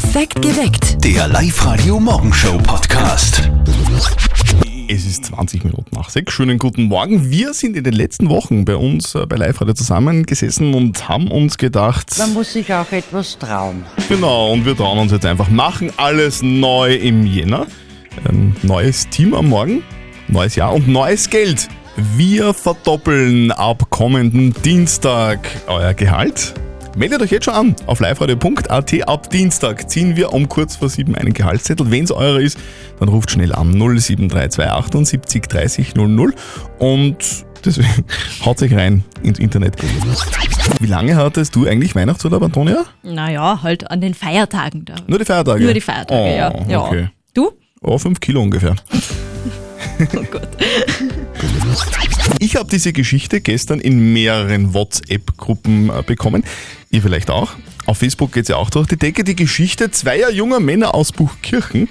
[0.00, 1.04] Perfekt geweckt.
[1.04, 3.50] Der Live-Radio Morgenshow Podcast.
[4.88, 6.32] Es ist 20 Minuten nach sechs.
[6.32, 7.32] Schönen guten Morgen.
[7.32, 11.32] Wir sind in den letzten Wochen bei uns äh, bei Live Radio zusammengesessen und haben
[11.32, 13.84] uns gedacht, Man muss sich auch etwas trauen.
[14.08, 17.66] genau, und wir trauen uns jetzt einfach, machen alles neu im Jänner.
[18.28, 19.82] Ein neues Team am Morgen,
[20.28, 21.66] neues Jahr und neues Geld.
[22.16, 26.54] Wir verdoppeln ab kommenden Dienstag euer Gehalt.
[26.98, 29.08] Meldet euch jetzt schon an auf liveradio.at.
[29.08, 31.92] Ab Dienstag ziehen wir um kurz vor sieben einen Gehaltszettel.
[31.92, 32.58] Wenn es eurer ist,
[32.98, 36.34] dann ruft schnell an 07328 78 30 00
[36.80, 37.16] und
[37.64, 38.04] deswegen
[38.44, 39.76] haut euch rein ins Internet.
[40.80, 42.84] Wie lange hattest du eigentlich Weihnachtsurlaub, Antonia?
[43.04, 44.96] Naja, halt an den Feiertagen da.
[45.06, 45.62] Nur die Feiertage?
[45.62, 46.68] Nur die Feiertage, oh, ja.
[46.68, 46.80] ja.
[46.80, 47.10] Okay.
[47.32, 47.52] Du?
[47.80, 48.74] Oh, fünf Kilo ungefähr.
[50.00, 50.48] Oh Gott.
[52.38, 56.44] Ich habe diese Geschichte gestern in mehreren WhatsApp-Gruppen äh, bekommen.
[56.90, 57.52] Ihr vielleicht auch.
[57.86, 59.24] Auf Facebook geht ja auch durch die Decke.
[59.24, 61.88] Die Geschichte zweier junger Männer aus Buchkirchen,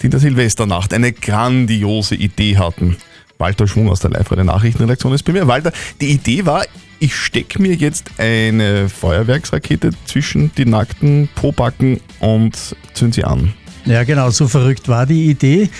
[0.00, 2.96] die in der Silvesternacht eine grandiose Idee hatten.
[3.38, 5.46] Walter Schwung aus der live radio nachrichtenredaktion ist bei mir.
[5.46, 6.64] Walter, die Idee war,
[6.98, 13.52] ich stecke mir jetzt eine Feuerwerksrakete zwischen die nackten Pobacken und zünd sie an.
[13.84, 15.70] Ja, genau, so verrückt war die Idee.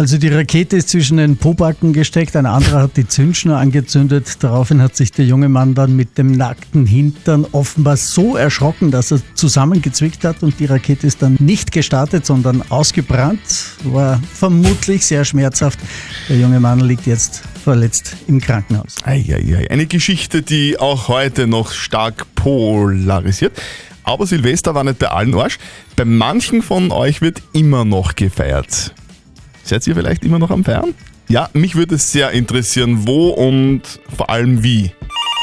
[0.00, 4.42] Also die Rakete ist zwischen den Pobacken gesteckt, ein anderer hat die Zündschnur angezündet.
[4.42, 9.12] Daraufhin hat sich der junge Mann dann mit dem nackten Hintern offenbar so erschrocken, dass
[9.12, 13.42] er zusammengezwickt hat und die Rakete ist dann nicht gestartet, sondern ausgebrannt.
[13.84, 15.78] War vermutlich sehr schmerzhaft.
[16.30, 18.96] Der junge Mann liegt jetzt verletzt im Krankenhaus.
[19.04, 23.52] Eieiei, eine Geschichte, die auch heute noch stark polarisiert.
[24.04, 25.58] Aber Silvester war nicht bei allen Arsch.
[25.94, 28.94] Bei manchen von euch wird immer noch gefeiert.
[29.70, 30.94] Seid ihr vielleicht immer noch am Feiern?
[31.28, 33.82] Ja, mich würde es sehr interessieren, wo und
[34.16, 34.90] vor allem wie.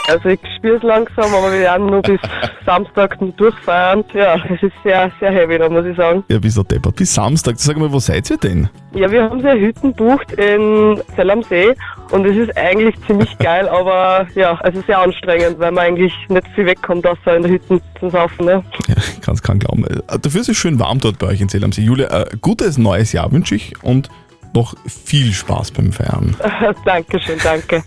[0.10, 2.20] Also ich spiele es langsam, aber wir werden nur bis
[2.66, 4.04] Samstag durchfeiern.
[4.14, 6.26] Ja, es ist sehr, sehr heavy, da muss ich sagen.
[6.28, 6.98] Ja, bis Deppert.
[6.98, 7.56] Bis Samstag.
[7.58, 8.68] Sag mal, wo seid ihr denn?
[8.94, 11.74] Ja, wir haben so Hütten bucht in Zell am See
[12.12, 16.48] und es ist eigentlich ziemlich geil, aber ja, also sehr anstrengend, weil man eigentlich nicht
[16.56, 18.46] viel wegkommt, außer in der Hütten zum Saufen.
[18.46, 18.64] Ne?
[18.88, 19.86] Ja, ich kann es kaum glauben.
[19.86, 21.82] Äh, Dafür ist es schön warm dort bei euch in Zell am See.
[21.82, 24.10] Julia, äh, gutes neues Jahr wünsche ich und
[24.54, 26.36] noch viel Spaß beim Feiern.
[26.86, 27.84] Dankeschön, danke.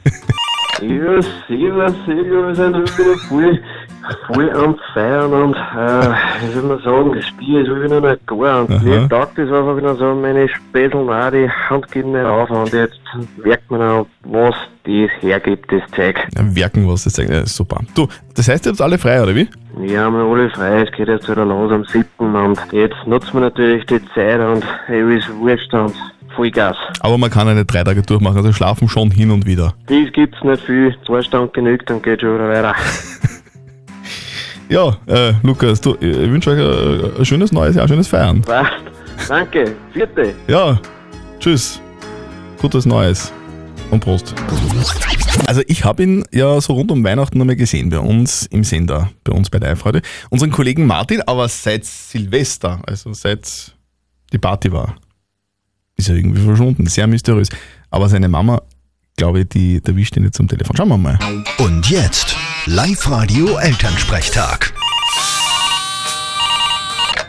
[0.80, 3.62] Ja, servus, servus, wir sind heute wieder voll,
[4.26, 8.62] voll am Feiern und, äh, wie soll man sagen, das Bier ist wieder nicht gar.
[8.62, 8.82] Und Aha.
[8.82, 12.72] mir taugt das einfach wieder so, meine Späteln auch, die Hand geht nicht auf und
[12.72, 13.00] jetzt
[13.42, 16.18] merkt man auch, was das hergibt, das Zeug.
[16.36, 17.30] Ja, Werken, was das zeigt.
[17.30, 17.80] Ja, super.
[17.94, 19.48] Du, das heißt, ihr habt alle frei, oder wie?
[19.76, 22.06] Wir haben alle frei, es geht jetzt wieder los am 7.
[22.18, 25.94] und jetzt nutzen wir natürlich die Zeit und ey, ist wurscht und
[26.34, 26.76] Vollgas.
[27.00, 29.74] Aber man kann eine drei Tage durchmachen, also schlafen schon hin und wieder.
[29.88, 32.74] Dies gibt's nicht viel, zwei Stunden genügt, dann geht schon wieder weiter.
[34.70, 38.40] Ja, äh, Lukas, du, ich wünsche euch äh, ein schönes neues Jahr, schönes Feiern.
[38.42, 38.70] Passt.
[39.28, 40.32] Danke, vierte.
[40.46, 40.80] Ja,
[41.40, 41.80] tschüss.
[42.60, 43.32] Gutes Neues.
[43.90, 44.32] Und Prost.
[45.48, 49.10] Also ich habe ihn ja so rund um Weihnachten nochmal gesehen bei uns im Sender,
[49.24, 50.02] bei uns bei Live heute.
[50.28, 53.74] Unseren Kollegen Martin, aber seit Silvester, also seit
[54.32, 54.94] die Party war,
[55.96, 56.86] ist er irgendwie verschwunden.
[56.86, 57.48] Sehr mysteriös.
[57.90, 58.62] Aber seine Mama,
[59.16, 60.76] glaube ich, die die erwischt ihn jetzt am Telefon.
[60.76, 61.18] Schauen wir mal.
[61.58, 62.36] Und jetzt
[62.66, 64.72] Live-Radio Elternsprechtag.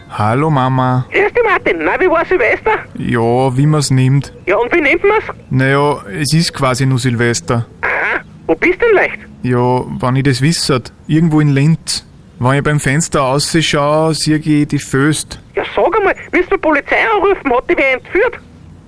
[0.09, 1.05] Hallo Mama.
[1.09, 2.71] Grüß dich Martin, na wie war Silvester?
[2.97, 4.33] Ja, wie man's nimmt.
[4.45, 5.23] Ja und wie nennt man's?
[5.49, 7.65] Naja, es ist quasi nur Silvester.
[7.81, 9.19] Aha, wo bist denn leicht?
[9.43, 12.05] Ja, wenn ich das wissert, irgendwo in Linz.
[12.39, 15.39] Wenn ich beim Fenster rausschaue, sehe ich die Föst.
[15.55, 18.37] Ja sag einmal, willst du die Polizei anrufen, hat dich wer entführt?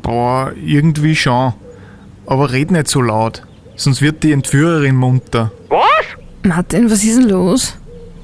[0.02, 1.54] Boah, irgendwie schon.
[2.26, 3.44] Aber red nicht so laut,
[3.76, 5.52] sonst wird die Entführerin munter.
[5.70, 6.23] Was?
[6.46, 7.78] Martin, was ist denn los?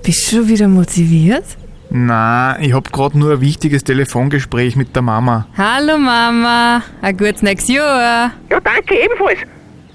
[0.03, 1.46] Bist du schon wieder motiviert?
[1.90, 5.47] Na, ich hab grad nur ein wichtiges Telefongespräch mit der Mama.
[5.57, 8.31] Hallo Mama, ein gutes nächstes Jahr.
[8.50, 9.40] Ja danke ebenfalls.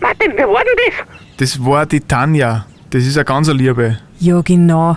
[0.01, 1.07] Martin, wer war denn das?
[1.37, 2.65] Das war die Tanja.
[2.89, 3.99] Das ist eine ganz Liebe.
[4.19, 4.97] Ja genau,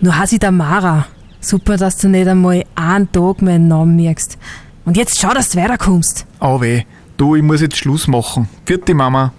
[0.00, 1.06] nur heiß ich der Mara.
[1.40, 4.38] Super, dass du nicht einmal einen Tag meinen Namen merkst.
[4.84, 6.26] Und jetzt schau, dass du weiterkommst.
[6.38, 6.84] Au weh,
[7.16, 8.48] du, ich muss jetzt Schluss machen.
[8.64, 9.32] Vierte Mama.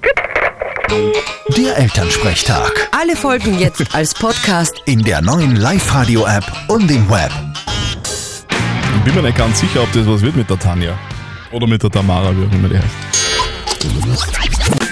[0.90, 2.90] Der Elternsprechtag.
[3.00, 4.82] Alle Folgen jetzt als Podcast.
[4.86, 7.32] In der neuen Live-Radio-App und im Web.
[8.98, 10.98] Ich bin mir nicht ganz sicher, ob das was wird mit der Tanja.
[11.52, 12.88] Oder mit der Tamara, wie auch immer die heißt.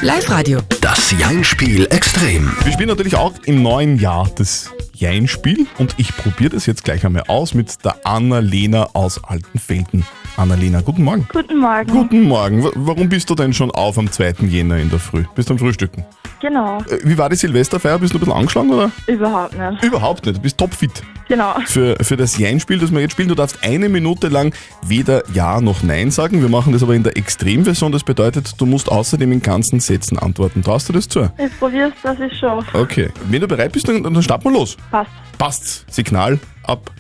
[0.04, 0.60] Live-Radio.
[0.82, 2.56] Das Jein-Spiel extrem.
[2.64, 7.06] Wir spielen natürlich auch im neuen Jahr das Jein-Spiel und ich probiere das jetzt gleich
[7.06, 10.06] einmal aus mit der Annalena aus Altenfelden.
[10.38, 11.28] Annalena, guten Morgen.
[11.34, 11.88] Guten Morgen.
[11.92, 12.64] Guten Morgen.
[12.64, 14.36] W- Warum bist du denn schon auf am 2.
[14.48, 15.24] Jänner in der Früh?
[15.34, 16.06] Bist du am Frühstücken?
[16.40, 16.78] Genau.
[16.84, 17.98] Äh, Wie war die Silvesterfeier?
[17.98, 18.92] Bist du ein bisschen angeschlagen oder?
[19.08, 19.84] Überhaupt nicht.
[19.84, 20.92] Überhaupt nicht, du bist topfit.
[21.28, 21.56] Genau.
[21.66, 24.54] Für, für das Jein-Spiel, das wir jetzt spielen, du darfst eine Minute lang
[24.84, 26.40] weder Ja noch Nein sagen.
[26.44, 27.92] Wir machen das aber in der Extremversion.
[27.92, 30.62] Das bedeutet, du musst außerdem in ganzen Sätzen antworten.
[30.62, 31.32] Traust du das zu?
[31.44, 32.78] Ich probier's, dass ich schaffe.
[32.78, 33.10] Okay.
[33.28, 34.78] Wenn du bereit bist, dann, dann starten wir los.
[34.92, 35.10] Passt.
[35.40, 35.92] Passt.
[35.92, 36.92] Signal ab.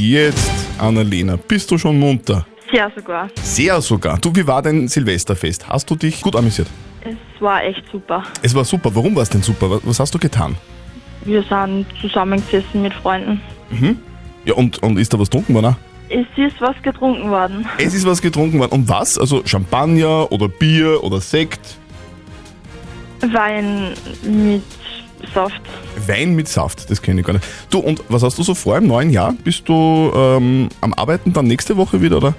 [0.00, 2.46] Jetzt, Annalena, bist du schon munter?
[2.72, 3.28] Sehr sogar.
[3.42, 4.18] Sehr sogar.
[4.18, 5.68] Du, wie war dein Silvesterfest?
[5.68, 6.68] Hast du dich gut amüsiert?
[7.02, 8.22] Es war echt super.
[8.42, 8.94] Es war super.
[8.94, 9.70] Warum war es denn super?
[9.70, 10.56] Was, was hast du getan?
[11.24, 13.40] Wir sind zusammengesessen mit Freunden.
[13.70, 13.98] Mhm.
[14.44, 15.66] Ja, und, und ist da was getrunken worden?
[15.66, 16.18] auch?
[16.18, 17.66] Es ist was getrunken worden.
[17.78, 18.72] Es ist was getrunken worden.
[18.72, 19.18] Und was?
[19.18, 21.78] Also Champagner oder Bier oder Sekt?
[23.20, 24.62] Wein mit
[25.34, 25.60] Saft.
[26.06, 27.44] Wein mit Saft, das kenne ich gar nicht.
[27.70, 29.32] Du, und was hast du so vor im neuen Jahr?
[29.44, 32.34] Bist du ähm, am Arbeiten dann nächste Woche wieder, oder?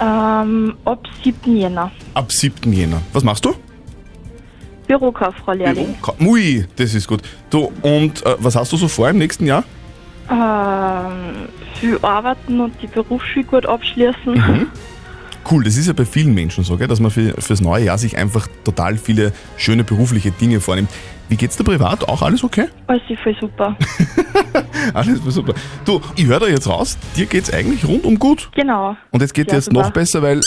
[0.00, 1.56] Ähm, ab 7.
[1.56, 1.90] Jänner.
[2.14, 2.72] Ab 7.
[2.72, 3.00] Jänner.
[3.12, 3.54] Was machst du?
[4.86, 5.96] Bürokauffrau Lehrling.
[6.00, 7.20] Ka- Mui, das ist gut.
[7.50, 9.64] Du, und äh, was hast du so vor im nächsten Jahr?
[10.30, 11.48] Ähm,
[11.80, 14.34] viel arbeiten und die Berufsschule gut abschließen.
[14.34, 14.66] Mhm.
[15.48, 17.98] Cool, das ist ja bei vielen Menschen so, gell, dass man für, fürs neue Jahr
[17.98, 20.90] sich einfach total viele schöne berufliche Dinge vornimmt.
[21.28, 22.08] Wie geht's dir privat?
[22.08, 22.66] Auch alles okay?
[22.86, 23.76] Alles voll super.
[24.94, 25.54] Alles super.
[25.84, 28.50] Du, ich höre da jetzt raus, dir geht's eigentlich rundum gut.
[28.54, 28.96] Genau.
[29.10, 29.82] Und jetzt geht Sehr jetzt super.
[29.82, 30.40] noch besser, weil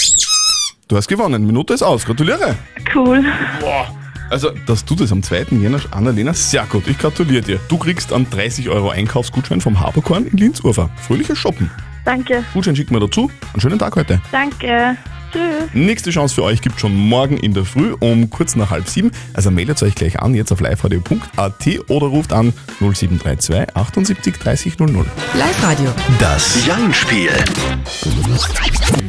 [0.88, 1.46] du hast gewonnen.
[1.46, 2.06] Minute ist aus.
[2.06, 2.56] Gratuliere.
[2.94, 3.24] Cool.
[3.60, 3.88] Boah.
[4.30, 5.48] Also, dass du das am 2.
[5.60, 6.88] Jänner, Annalena, sehr gut.
[6.88, 7.60] Ich gratuliere dir.
[7.68, 10.90] Du kriegst einen 30 Euro Einkaufsgutschein vom Haberkorn in Linz-Urfer.
[10.98, 11.72] Fröhliches Shoppen.
[12.10, 12.44] Danke.
[12.56, 13.30] Gutschein schicken wir dazu.
[13.54, 14.20] Einen schönen Tag heute.
[14.32, 14.98] Danke.
[15.32, 15.70] Tschüss.
[15.76, 19.12] Nächste Chance für euch gibt schon morgen in der Früh um kurz nach halb sieben.
[19.36, 25.06] Also meldet euch gleich an, jetzt auf liveradio.at oder ruft an 0732 78 30 00.
[25.36, 25.94] Live-Radio.
[26.18, 27.30] Das Jein-Spiel.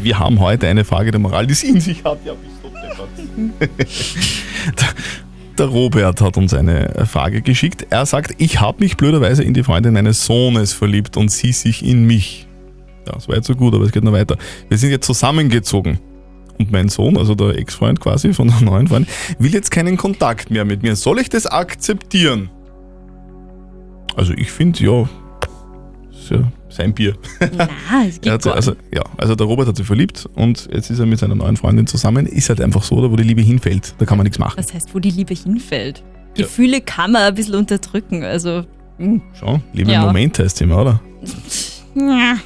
[0.03, 2.19] Wir haben heute eine Frage der Moral, die sie in sich hat.
[2.27, 2.69] Ja, bist du
[3.57, 3.71] deppert.
[4.79, 4.89] der,
[5.59, 7.87] der Robert hat uns eine Frage geschickt.
[7.89, 11.83] Er sagt, ich habe mich blöderweise in die Freundin meines Sohnes verliebt und sie sich
[11.83, 12.47] in mich.
[13.07, 14.37] Ja, das war jetzt so gut, aber es geht noch weiter.
[14.69, 15.99] Wir sind jetzt zusammengezogen.
[16.59, 20.51] Und mein Sohn, also der Ex-Freund quasi von der neuen Freundin, will jetzt keinen Kontakt
[20.51, 20.95] mehr mit mir.
[20.95, 22.51] Soll ich das akzeptieren?
[24.17, 25.09] Also ich finde, ja,
[26.11, 27.15] ist ja sein Bier.
[27.57, 27.69] Na,
[28.07, 31.07] es geht gar also, ja, also der Robert hat sich verliebt und jetzt ist er
[31.07, 32.27] mit seiner neuen Freundin zusammen.
[32.27, 34.59] Ist halt einfach so, da wo die Liebe hinfällt, da kann man nichts machen.
[34.59, 36.05] Was heißt, wo die Liebe hinfällt?
[36.37, 38.23] Gefühle kann man ein bisschen unterdrücken.
[38.23, 38.65] Also,
[38.99, 40.01] hm, Schon, Liebe Ja.
[40.03, 41.01] im Moment heißt es immer, oder?
[41.95, 42.37] ja,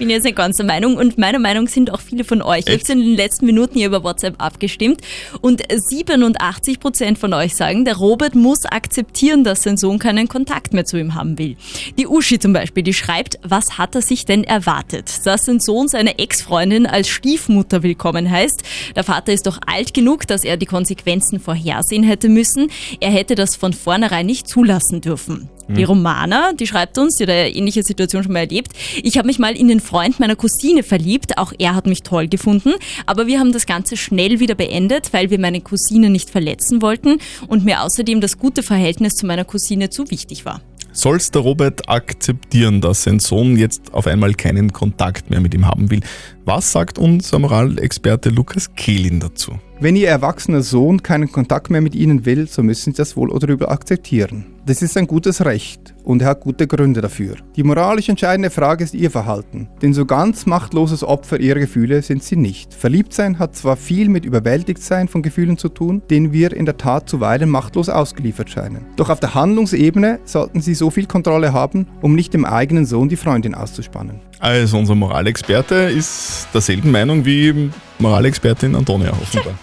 [0.00, 2.64] bin jetzt nicht ganz der Meinung und meiner Meinung sind auch viele von euch.
[2.68, 5.02] Ich habe in den letzten Minuten hier über WhatsApp abgestimmt
[5.42, 10.86] und 87% von euch sagen, der Robert muss akzeptieren, dass sein Sohn keinen Kontakt mehr
[10.86, 11.56] zu ihm haben will.
[11.98, 15.26] Die Uschi zum Beispiel, die schreibt, was hat er sich denn erwartet?
[15.26, 18.62] Dass sein Sohn seine Ex-Freundin als Stiefmutter willkommen heißt.
[18.96, 22.68] Der Vater ist doch alt genug, dass er die Konsequenzen vorhersehen hätte müssen.
[23.00, 25.50] Er hätte das von vornherein nicht zulassen dürfen.
[25.76, 28.72] Die Romana, die schreibt uns, die hat eine ähnliche Situation schon mal erlebt.
[29.02, 31.38] Ich habe mich mal in den Freund meiner Cousine verliebt.
[31.38, 32.74] Auch er hat mich toll gefunden.
[33.06, 37.18] Aber wir haben das Ganze schnell wieder beendet, weil wir meine Cousine nicht verletzen wollten
[37.48, 40.60] und mir außerdem das gute Verhältnis zu meiner Cousine zu wichtig war.
[40.92, 45.66] Soll's der Robert akzeptieren, dass sein Sohn jetzt auf einmal keinen Kontakt mehr mit ihm
[45.66, 46.00] haben will?
[46.44, 49.52] Was sagt unser Moralexperte Lukas Kehlin dazu?
[49.82, 53.30] Wenn Ihr erwachsener Sohn keinen Kontakt mehr mit Ihnen will, so müssen Sie das wohl
[53.30, 54.44] oder übel akzeptieren.
[54.66, 57.36] Das ist ein gutes Recht und er hat gute Gründe dafür.
[57.56, 62.22] Die moralisch entscheidende Frage ist Ihr Verhalten, denn so ganz machtloses Opfer Ihrer Gefühle sind
[62.22, 62.74] Sie nicht.
[62.74, 67.08] Verliebtsein hat zwar viel mit Überwältigtsein von Gefühlen zu tun, denen wir in der Tat
[67.08, 68.84] zuweilen machtlos ausgeliefert scheinen.
[68.96, 73.08] Doch auf der Handlungsebene sollten Sie so viel Kontrolle haben, um nicht dem eigenen Sohn
[73.08, 74.20] die Freundin auszuspannen.
[74.40, 79.54] Also unser Moralexperte ist derselben Meinung wie Moralexpertin Antonia offenbar.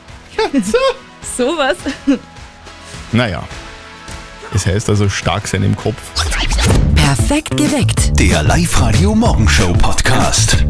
[1.38, 1.78] Sowas.
[3.12, 3.44] Naja.
[4.54, 5.98] Es heißt also stark sein im Kopf.
[6.96, 8.20] Perfekt geweckt.
[8.20, 10.66] Der Live-Radio Morgenshow Podcast.